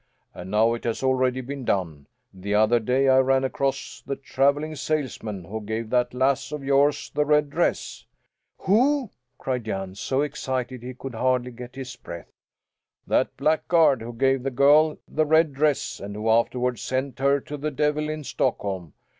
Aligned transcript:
And 0.33 0.49
now 0.49 0.73
it 0.73 0.83
has 0.85 1.03
already 1.03 1.41
been 1.41 1.63
done. 1.63 2.07
The 2.33 2.55
other 2.55 2.79
day 2.79 3.07
I 3.07 3.19
ran 3.19 3.43
across 3.43 4.01
the 4.03 4.15
travelling 4.15 4.73
salesman 4.75 5.45
who 5.45 5.61
gave 5.61 5.91
that 5.91 6.15
lass 6.15 6.51
of 6.51 6.63
yours 6.63 7.11
the 7.13 7.23
red 7.23 7.51
dress." 7.51 8.07
"Who?" 8.57 9.11
cried 9.37 9.65
Jan, 9.65 9.93
so 9.93 10.21
excited 10.23 10.81
he 10.81 10.95
could 10.95 11.13
hardly 11.13 11.51
get 11.51 11.75
his 11.75 11.95
breath. 11.95 12.31
"That 13.05 13.37
blackguard 13.37 14.01
who 14.01 14.13
gave 14.13 14.41
the 14.41 14.49
girl 14.49 14.97
the 15.07 15.27
red 15.27 15.53
dress 15.53 15.99
and 15.99 16.15
who 16.15 16.31
afterward 16.31 16.79
sent 16.79 17.19
her 17.19 17.39
to 17.41 17.55
the 17.55 17.69
devil 17.69 18.09
in 18.09 18.23
Stockholm. 18.23 18.93